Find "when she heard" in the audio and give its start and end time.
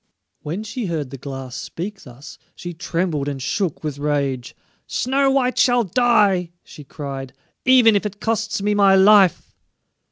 0.41-1.11